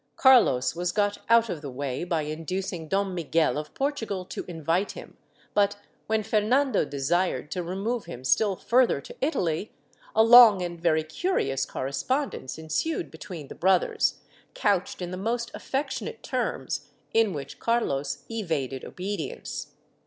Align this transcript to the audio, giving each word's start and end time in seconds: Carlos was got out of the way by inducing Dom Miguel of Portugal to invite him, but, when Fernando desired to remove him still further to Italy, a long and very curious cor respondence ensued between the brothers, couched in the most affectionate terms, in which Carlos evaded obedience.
Carlos 0.15 0.75
was 0.75 0.91
got 0.91 1.19
out 1.29 1.47
of 1.47 1.61
the 1.61 1.69
way 1.69 2.03
by 2.03 2.23
inducing 2.23 2.87
Dom 2.87 3.13
Miguel 3.13 3.55
of 3.59 3.71
Portugal 3.75 4.25
to 4.25 4.43
invite 4.47 4.93
him, 4.93 5.15
but, 5.53 5.75
when 6.07 6.23
Fernando 6.23 6.83
desired 6.85 7.51
to 7.51 7.61
remove 7.61 8.05
him 8.05 8.23
still 8.23 8.55
further 8.55 8.99
to 8.99 9.15
Italy, 9.21 9.71
a 10.15 10.23
long 10.23 10.63
and 10.63 10.81
very 10.81 11.03
curious 11.03 11.67
cor 11.67 11.85
respondence 11.85 12.57
ensued 12.57 13.11
between 13.11 13.47
the 13.47 13.53
brothers, 13.53 14.21
couched 14.55 15.03
in 15.03 15.11
the 15.11 15.17
most 15.17 15.51
affectionate 15.53 16.23
terms, 16.23 16.87
in 17.13 17.31
which 17.31 17.59
Carlos 17.59 18.23
evaded 18.27 18.83
obedience. 18.83 19.75